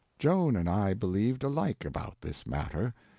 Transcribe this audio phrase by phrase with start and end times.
[0.17, 2.95] Joan and I believed alike about this matter.